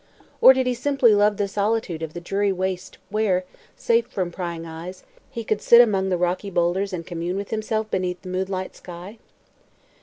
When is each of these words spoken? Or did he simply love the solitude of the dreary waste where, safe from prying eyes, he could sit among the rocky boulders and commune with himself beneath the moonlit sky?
Or 0.41 0.51
did 0.53 0.65
he 0.65 0.73
simply 0.73 1.13
love 1.13 1.37
the 1.37 1.47
solitude 1.47 2.01
of 2.01 2.13
the 2.13 2.21
dreary 2.21 2.51
waste 2.51 2.97
where, 3.11 3.45
safe 3.75 4.07
from 4.07 4.31
prying 4.31 4.65
eyes, 4.65 5.03
he 5.29 5.43
could 5.43 5.61
sit 5.61 5.79
among 5.79 6.09
the 6.09 6.17
rocky 6.17 6.49
boulders 6.49 6.91
and 6.91 7.05
commune 7.05 7.37
with 7.37 7.51
himself 7.51 7.91
beneath 7.91 8.23
the 8.23 8.29
moonlit 8.29 8.75
sky? 8.75 9.19